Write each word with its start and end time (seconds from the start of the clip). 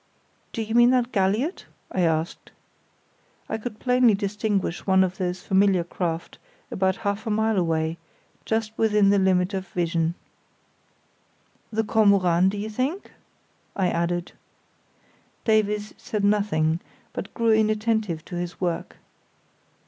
"Do 0.51 0.63
you 0.63 0.73
mean 0.73 0.89
that 0.89 1.11
galliot?" 1.11 1.67
I 1.91 2.01
asked. 2.01 2.49
I 3.47 3.59
could 3.59 3.77
plainly 3.79 4.15
distinguish 4.15 4.87
one 4.87 5.03
of 5.03 5.17
those 5.19 5.43
familiar 5.43 5.83
craft 5.83 6.39
about 6.71 6.95
half 7.05 7.27
a 7.27 7.29
mile 7.29 7.55
away, 7.59 7.99
just 8.43 8.75
within 8.79 9.11
the 9.11 9.19
limit 9.19 9.53
of 9.53 9.67
vision. 9.67 10.15
"The 11.71 11.83
Kormoran, 11.83 12.49
do 12.49 12.57
you 12.57 12.71
think?" 12.71 13.11
I 13.75 13.89
added. 13.89 14.31
Davies 15.45 15.93
said 15.99 16.23
nothing, 16.23 16.79
but 17.13 17.31
grew 17.35 17.51
inattentive 17.53 18.25
to 18.25 18.35
his 18.37 18.59
work. 18.59 18.95